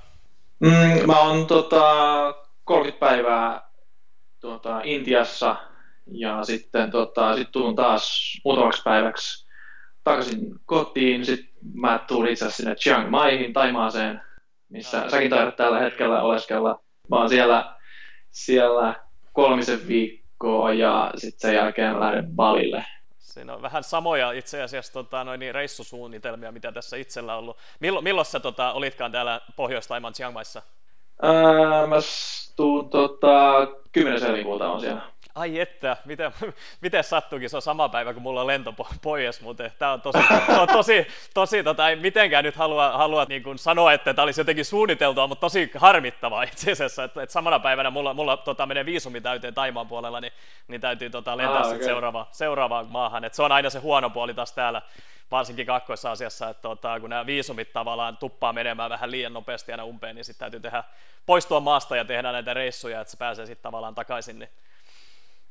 [0.59, 1.83] Mm, mä oon tota,
[2.63, 3.61] 30 päivää
[4.39, 5.55] tota, Intiassa
[6.11, 9.47] ja sitten tota, sit tuun taas muutamaksi päiväksi
[10.03, 11.25] takaisin kotiin.
[11.25, 14.21] Sitten mä tuun itse asiassa sinne Chiang Maihin, Taimaaseen,
[14.69, 16.79] missä no, säkin taidat tällä hetkellä oleskella.
[17.09, 17.75] Mä oon siellä,
[18.31, 18.95] siellä
[19.33, 22.85] kolmisen viikkoa viikkoa ja sitten sen jälkeen lähden Balille.
[23.17, 27.57] Siinä on vähän samoja itse asiassa tota, noin niin reissusuunnitelmia, mitä tässä itsellä on ollut.
[27.79, 30.61] Millo, milloin sä tota, olitkaan täällä Pohjois-Taimaan Chiang Maissa?
[31.21, 31.95] Ää, mä
[32.55, 34.21] tuun tota, 10.
[34.21, 35.01] helmikuuta on siellä.
[35.35, 36.31] Ai että, miten,
[36.81, 40.19] miten sattuukin, se on sama päivä kuin mulla on lento pois, mutta tämä on tosi,
[40.55, 44.41] to, tosi, tosi tota, ei mitenkään nyt halua, halua niin kuin sanoa, että tämä olisi
[44.41, 48.85] jotenkin suunniteltua, mutta tosi harmittavaa itse asiassa, että, että samana päivänä mulla, mulla tota, menee
[48.85, 50.33] viisumi täyteen Taimaan puolella, niin,
[50.67, 51.83] niin täytyy tota, lentää ah, okay.
[51.83, 54.81] seuraava, seuraavaan maahan, että se on aina se huono puoli taas täällä,
[55.31, 59.85] varsinkin kakkoissa asiassa, että tota, kun nämä viisumit tavallaan tuppaa menemään vähän liian nopeasti aina
[59.85, 60.83] umpeen, niin sitten täytyy tehdä,
[61.25, 64.49] poistua maasta ja tehdä näitä reissuja, että se pääsee sitten tavallaan takaisin, niin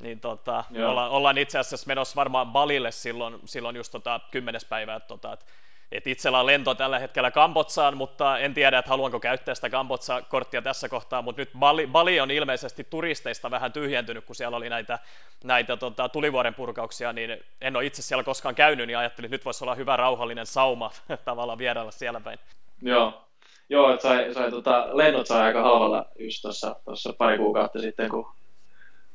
[0.04, 4.94] niin tota, olla, ollaan itse asiassa menossa varmaan Balille silloin, silloin just tota, kymmenes päivä,
[4.94, 5.46] että tota, et,
[5.92, 10.62] et itsellä on lento tällä hetkellä Kambotsaan, mutta en tiedä, että haluanko käyttää sitä Kambotsa-korttia
[10.62, 14.98] tässä kohtaa, mutta nyt Bali, Bali on ilmeisesti turisteista vähän tyhjentynyt, kun siellä oli näitä,
[15.44, 19.44] näitä tota, tulivuoren purkauksia, niin en ole itse siellä koskaan käynyt, niin ajattelin, että nyt
[19.44, 20.90] voisi olla hyvä rauhallinen sauma
[21.24, 22.38] tavallaan vierailla siellä päin.
[22.82, 23.24] Joo,
[23.68, 28.26] Joo, että sai, sai tota, lennot sai aika halvalla just tuossa pari kuukautta sitten, kun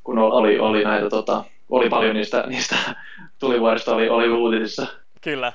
[0.04, 2.76] kun oli, oli näitä, tota, oli paljon niistä, niistä
[3.38, 4.86] tulivuorista oli, oli uutisissa.
[5.20, 5.52] Kyllä.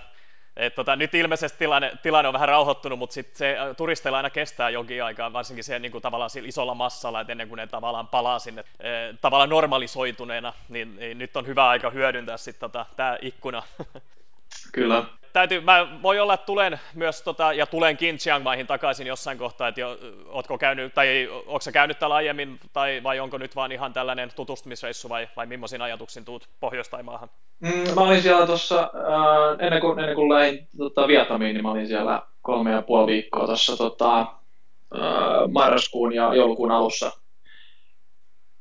[0.57, 4.29] Et tota, nyt ilmeisesti tilanne, tilanne on vähän rauhoittunut, mutta sit se äh, turisteilla aina
[4.29, 8.07] kestää jonkin aikaa, varsinkin siellä niin kuin, tavallaan isolla massalla, että ennen kuin ne tavallaan
[8.07, 8.89] palaa sinne e,
[9.21, 13.63] tavallaan normalisoituneena, niin, niin, nyt on hyvä aika hyödyntää sitten tota, tämä ikkuna.
[14.71, 15.03] Kyllä
[15.35, 19.67] täytyy, mä voi olla, että tulen myös, tota, ja tulenkin Chiang Maihin takaisin jossain kohtaa,
[19.67, 23.93] että jo, ootko käynyt, tai onko käynyt täällä aiemmin, tai vai onko nyt vaan ihan
[23.93, 27.29] tällainen tutustumisreissu, vai, vai millaisin ajatuksin tuut Pohjois-Taimaahan?
[27.59, 31.71] Mm, mä olin siellä tuossa, äh, ennen, kuin, ennen kuin lähdin tota, Vietnamiin, niin mä
[31.71, 34.27] olin siellä kolme ja puoli viikkoa tuossa tota, äh,
[35.51, 37.11] marraskuun ja joulukuun alussa.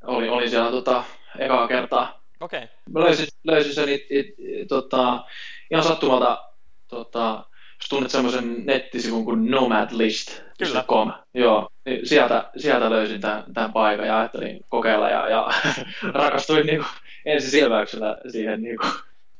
[0.07, 1.05] Oli, oli siellä tota,
[1.39, 2.21] ekaa kertaa.
[2.41, 2.65] Okei.
[2.65, 2.77] Okay.
[2.93, 5.25] Mä löysin, löysin sen it, it, it, tota,
[5.71, 6.54] ihan sattumalta
[6.88, 7.44] tota,
[7.81, 14.18] jos tunnet semmoisen nettisivun kuin nomadlist.com, joo, niin sieltä, sieltä löysin tämän, tämän paikan ja
[14.18, 15.49] ajattelin kokeilla ja, ja
[16.23, 16.88] rakastuin niin kuin
[17.25, 18.92] ensisilmäyksellä siihen niin kuin,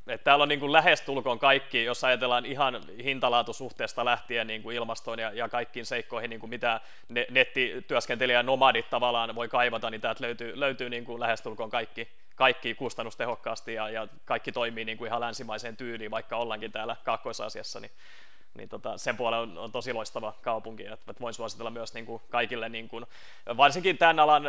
[0.07, 5.19] et täällä on niin kuin lähestulkoon kaikki, jos ajatellaan ihan hintalaatusuhteesta lähtien niin kuin ilmastoon
[5.19, 10.25] ja, ja kaikkiin seikkoihin, niin kuin mitä ne, nettityöskentelijä nomadit tavallaan voi kaivata, niin täältä
[10.25, 15.21] löytyy, löytyy niin kuin lähestulkoon kaikki, kaikki kustannustehokkaasti ja, ja kaikki toimii niin kuin ihan
[15.21, 17.91] länsimaiseen tyyliin, vaikka ollaankin täällä Kaakkois-Asiassa, niin
[18.55, 22.07] niin tota, sen puolella on, on tosi loistava kaupunki, että, että voin suositella myös niin
[22.07, 23.07] kuin kaikille, niin kuin,
[23.57, 24.43] varsinkin tämän alan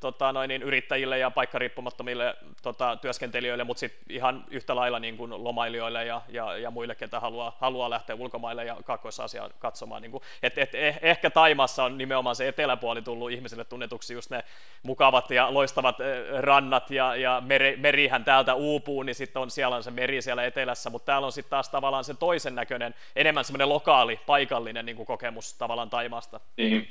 [0.00, 5.44] tota, noin, niin yrittäjille ja paikkariippumattomille tota, työskentelijöille, mutta sitten ihan yhtä lailla niin kuin
[5.44, 10.02] lomailijoille ja, ja, ja muille, ketä haluaa, haluaa lähteä ulkomaille ja kakkoisasiaa katsomaan.
[10.02, 14.30] Niin kuin, et, et, eh, ehkä Taimassa on nimenomaan se eteläpuoli tullut ihmisille tunnetuksi, just
[14.30, 14.44] ne
[14.82, 15.96] mukavat ja loistavat
[16.38, 20.44] rannat ja, ja meri, merihän täältä uupuu, niin sitten on siellä on se meri siellä
[20.44, 24.96] etelässä, mutta täällä on sitten taas tavallaan se toisen näköinen, enemmän semmoinen lokaali, paikallinen niin
[24.96, 26.40] kuin kokemus tavallaan Taimaasta.
[26.56, 26.88] Niin.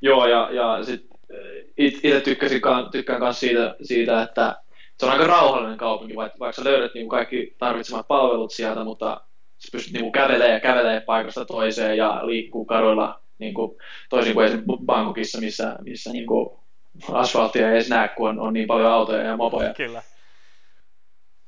[0.00, 2.60] Joo, ja, ja eh, itse tykkäsin,
[2.92, 4.56] tykkään myös siitä, siitä, että
[4.98, 8.84] se on aika rauhallinen kaupunki, vaikka, vaikka sä löydät niin kuin kaikki tarvitsemat palvelut sieltä,
[8.84, 9.20] mutta
[9.58, 13.76] sä pystyt niin kävelemään ja kävelee paikasta toiseen ja liikkuu kaduilla niin kuin,
[14.10, 16.50] toisin kuin esimerkiksi Bangkokissa, missä, missä niin kuin
[17.12, 19.74] asfalttia ei edes näe, kun on, on niin paljon autoja ja mopoja.
[19.74, 20.02] Kyllä.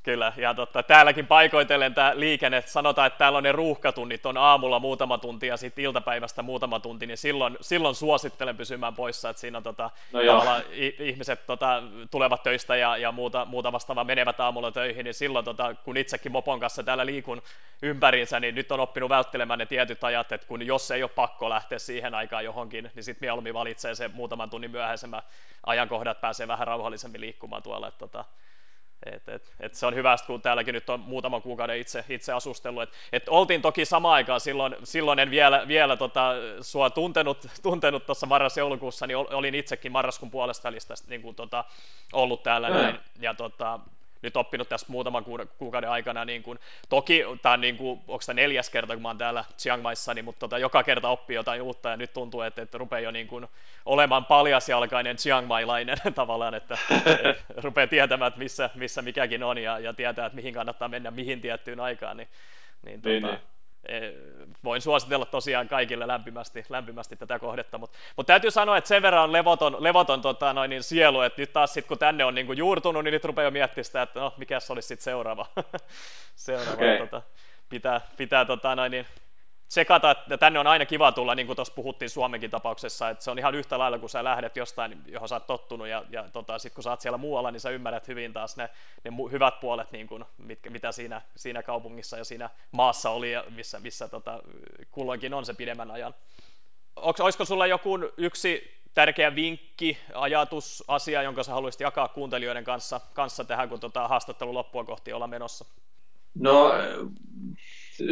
[0.05, 4.79] Kyllä, ja totta, täälläkin paikoitellen tämä liikenne, sanotaan, että täällä on ne ruuhkatunnit, on aamulla
[4.79, 9.59] muutama tunti ja sitten iltapäivästä muutama tunti, niin silloin, silloin suosittelen pysymään poissa, että siinä
[9.59, 10.63] on tota, no tavallaan
[10.99, 15.75] ihmiset tota, tulevat töistä ja, ja muuta, muuta vastaavaa menevät aamulla töihin, niin silloin tota,
[15.75, 17.43] kun itsekin mopon kanssa täällä liikun
[17.83, 21.51] ympäriinsä, niin nyt on oppinut välttelemään ne tietyt ajat, että kun jos ei ole pakko
[21.51, 25.23] lähteä siihen aikaan johonkin, niin sitten mieluummin valitsee se muutaman tunnin myöhäisemmän
[25.67, 28.25] ajankohdat, pääsee vähän rauhallisemmin liikkumaan tuolla, että tota,
[29.13, 32.83] et, et, et se on hyvä, kun täälläkin nyt on muutaman kuukauden itse, itse asustellut.
[32.83, 38.07] Et, et oltiin toki samaan aikaan, silloin, silloin en vielä, vielä tota, sua tuntenut, tuntenut
[38.07, 41.65] tuossa marras-joulukuussa, niin olin itsekin marraskuun puolesta välistä niin kuin, tota,
[42.13, 42.69] ollut täällä.
[42.69, 42.75] Mm.
[42.75, 43.81] Näin, ja tota,
[44.25, 45.25] nyt oppinut tässä muutaman
[45.59, 46.59] kuukauden aikana, niin kuin,
[46.89, 50.25] toki tämä niin kuin, onko tämä neljäs kerta, kun mä oon täällä Chiang Maissa, niin,
[50.25, 53.27] mutta tota, joka kerta oppii jotain uutta ja nyt tuntuu, että, että rupeaa jo niin
[53.27, 53.47] kuin,
[53.85, 56.79] olemaan paljasjalkainen Chiang Mai-lainen tavallaan, että,
[57.31, 61.11] että rupeaa tietämään, että missä, missä mikäkin on ja, ja tietää, että mihin kannattaa mennä
[61.11, 62.29] mihin tiettyyn aikaan, niin,
[62.83, 63.54] niin, niin, tota, niin
[64.65, 69.25] voin suositella tosiaan kaikille lämpimästi, lämpimästi tätä kohdetta, mutta mut täytyy sanoa, että sen verran
[69.25, 72.47] on levoton, levoton tota, noin, niin sielu, että nyt taas sit, kun tänne on niin
[72.47, 75.47] kuin juurtunut, niin nyt rupeaa miettimään sitä, että no, mikä se olisi sitten seuraava.
[76.37, 76.99] seuraava okay.
[76.99, 77.23] tota,
[77.69, 79.07] pitää, pitää tota, noin, niin,
[79.69, 83.31] tsekata, että tänne on aina kiva tulla, niin kuin tuossa puhuttiin Suomenkin tapauksessa, että se
[83.31, 86.59] on ihan yhtä lailla, kun sä lähdet jostain, johon sä oot tottunut, ja, ja tota,
[86.59, 88.71] sitten kun sä oot siellä muualla, niin sä ymmärrät hyvin taas ne,
[89.05, 93.45] ne hyvät puolet, niin kuin, mitkä, mitä siinä, siinä kaupungissa ja siinä maassa oli, ja
[93.51, 94.43] missä, missä tota,
[94.91, 96.15] kulloinkin on se pidemmän ajan.
[96.97, 103.01] Onks, olisiko sulla joku yksi tärkeä vinkki, ajatus, asia, jonka sä haluaisit jakaa kuuntelijoiden kanssa,
[103.15, 105.65] kanssa tähän, kun tota haastattelu loppua kohti olla menossa?
[106.35, 106.73] No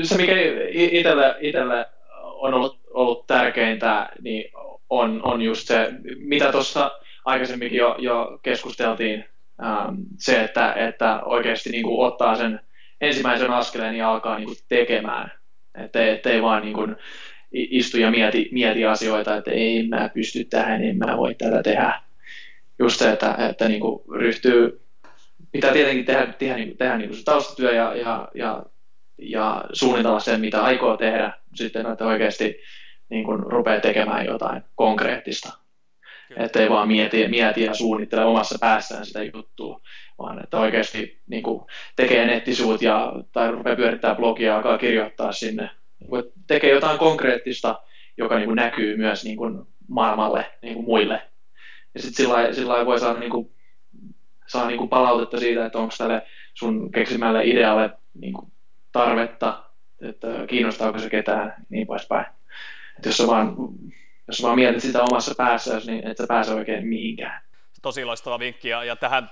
[0.02, 0.32] se, mikä
[0.72, 1.86] itselle, itselle
[2.22, 4.52] on ollut, ollut tärkeintä, niin
[4.90, 6.90] on, on just se, mitä tuossa
[7.24, 9.24] aikaisemminkin jo, jo keskusteltiin,
[9.64, 12.60] ähm, se, että, että oikeasti niin kuin ottaa sen
[13.00, 15.32] ensimmäisen askeleen ja alkaa niin kuin tekemään.
[15.84, 16.96] Että et ei vaan niin kuin
[17.52, 22.00] istu ja mieti, mieti asioita, että ei mä pysty tähän, en mä voi tätä tehdä.
[22.78, 24.80] Just se, että, että niin kuin ryhtyy,
[25.52, 28.62] pitää tietenkin tehdä, tehdä, tehdä, tehdä niin kuin se taustatyö ja, ja, ja
[29.30, 32.56] ja suunnitella sen, mitä aikoo tehdä, sitten että oikeasti
[33.08, 35.52] niin kuin rupeaa tekemään jotain konkreettista.
[36.36, 39.80] Että ei vaan mieti, mieti ja suunnittele omassa päässään sitä juttua,
[40.18, 41.64] vaan että oikeasti niin kuin
[41.96, 45.70] tekee nettisuut ja, tai rupeaa pyörittää blogia ja alkaa kirjoittaa sinne.
[46.00, 47.80] Niin tekee jotain konkreettista,
[48.16, 51.22] joka niin kuin näkyy myös niin kuin maailmalle, niin kuin muille.
[51.94, 53.50] Ja sitten sillä, sillä voi saada, niin kuin,
[54.46, 56.22] saa niin kuin palautetta siitä, että onko tälle
[56.54, 58.51] sun keksimälle idealle niin kuin
[58.92, 59.64] tarvetta,
[60.00, 62.26] että kiinnostaako se ketään, niin poispäin.
[62.96, 63.56] Että jos sä vaan,
[64.26, 67.42] jos sä vaan mietit sitä omassa päässä, niin et sä pääse oikein mihinkään.
[67.82, 69.30] Tosi loistava vinkki, ja, ja tähän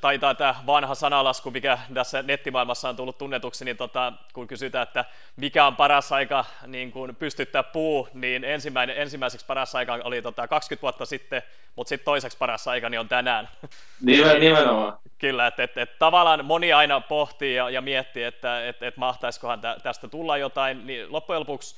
[0.00, 5.04] taitaa tämä vanha sanalasku, mikä tässä nettimaailmassa on tullut tunnetuksi, niin tota, kun kysytään, että
[5.36, 10.48] mikä on paras aika niin kun pystyttää puu, niin ensimmäinen, ensimmäiseksi paras aika oli tota
[10.48, 11.42] 20 vuotta sitten,
[11.76, 13.48] mutta sitten toiseksi paras aika niin on tänään.
[14.00, 14.98] Nimen, nimenomaan.
[15.18, 19.60] Kyllä, että et, et, tavallaan moni aina pohtii ja, ja miettii, että et, et mahtaisikohan
[19.60, 21.76] tä, tästä tulla jotain, niin loppujen lopuksi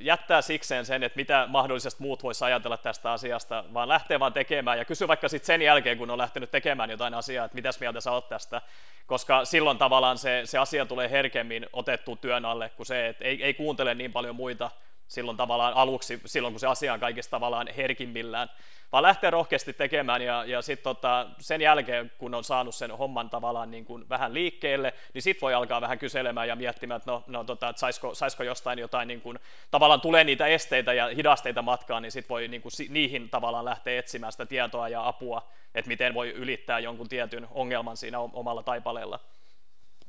[0.00, 4.78] jättää sikseen sen, että mitä mahdollisesti muut voisi ajatella tästä asiasta, vaan lähtee vaan tekemään.
[4.78, 8.00] Ja kysy vaikka sitten sen jälkeen, kun on lähtenyt tekemään jotain asiaa, että mitäs mieltä
[8.00, 8.62] sä oot tästä,
[9.06, 13.44] koska silloin tavallaan se, se asia tulee herkemmin otettu työn alle kuin se, että ei,
[13.44, 14.70] ei kuuntele niin paljon muita,
[15.08, 18.48] silloin tavallaan aluksi, silloin kun se asia on kaikista tavallaan herkimmillään,
[18.92, 23.30] vaan lähteä rohkeasti tekemään ja, ja sitten tota, sen jälkeen, kun on saanut sen homman
[23.30, 27.24] tavallaan niin kuin vähän liikkeelle, niin sitten voi alkaa vähän kyselemään ja miettimään, että no,
[27.26, 29.38] no tota, että saisiko, saisiko jostain jotain, niin kuin,
[29.70, 33.98] tavallaan tulee niitä esteitä ja hidasteita matkaan, niin sitten voi niin kuin, niihin tavallaan lähteä
[33.98, 39.20] etsimään sitä tietoa ja apua, että miten voi ylittää jonkun tietyn ongelman siinä omalla taipaleella.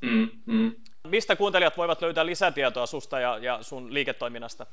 [0.02, 0.76] Mm, mm.
[1.10, 4.66] Mistä kuuntelijat voivat löytää lisätietoa susta ja, ja sun liiketoiminnasta?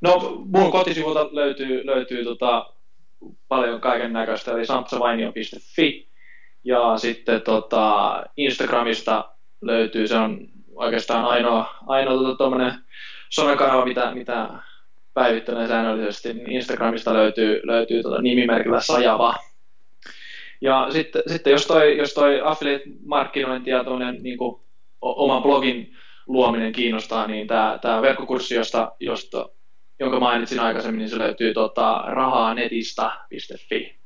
[0.00, 2.72] No mun kotisivulta löytyy, löytyy tota,
[3.48, 6.08] paljon kaiken näköistä, eli sampsavainio.fi.
[6.64, 12.74] Ja sitten tota, Instagramista löytyy, se on oikeastaan ainoa, ainoa tota,
[13.30, 14.48] somekanava, mitä, mitä
[15.14, 16.32] päivittelen säännöllisesti.
[16.32, 19.34] Niin Instagramista löytyy, löytyy tota, nimimerkillä Sajava.
[20.60, 23.84] Ja sitten, sitten jos toi, jos toi affiliate-markkinointi ja
[24.22, 24.62] niin kuin,
[25.00, 29.48] oman blogin luominen kiinnostaa, niin tämä, tämä verkkokurssi, josta, josta
[30.00, 34.00] jonka mainitsin aikaisemmin, niin se löytyy tota, rahaanetista.fi.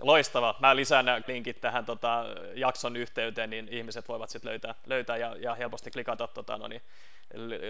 [0.00, 0.54] Loistava.
[0.60, 2.24] Mä lisään nämä linkit tähän tota,
[2.54, 6.82] jakson yhteyteen, niin ihmiset voivat sitten löytää, löytää ja, ja, helposti klikata tota, no niin,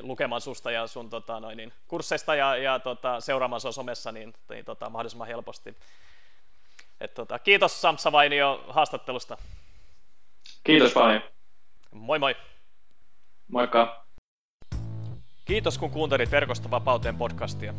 [0.02, 4.34] lukemaan susta ja sun tota, no niin, kursseista ja, ja tota, seuraamaan sua somessa niin,
[4.50, 5.76] niin tota, mahdollisimman helposti.
[7.00, 9.36] Et, tota, kiitos Samsa Vainio haastattelusta.
[10.64, 11.22] Kiitos paljon.
[11.90, 12.36] Moi moi.
[13.48, 14.06] Moikka.
[15.44, 17.74] Kiitos kun kuuntelit Verkosta vapauteen podcastia.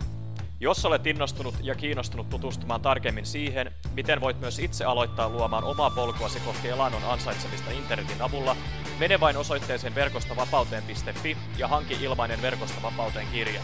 [0.59, 5.89] Jos olet innostunut ja kiinnostunut tutustumaan tarkemmin siihen, miten voit myös itse aloittaa luomaan omaa
[5.89, 8.55] polkuasi kohti elannon ansaitsemista internetin avulla,
[8.99, 13.61] mene vain osoitteeseen verkostavapauteen.fi ja hanki ilmainen Verkosta vapauteen kirja.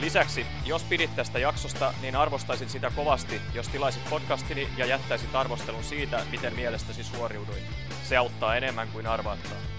[0.00, 5.84] Lisäksi, jos pidit tästä jaksosta, niin arvostaisin sitä kovasti, jos tilaisit podcastini ja jättäisit arvostelun
[5.84, 7.62] siitä, miten mielestäsi suoriuduin.
[8.02, 9.73] Se auttaa enemmän kuin arvaattaa.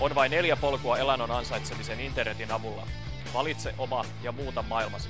[0.00, 2.86] On vain neljä polkua elannon ansaitsemisen internetin avulla.
[3.34, 5.08] Valitse oma ja muuta maailmasi.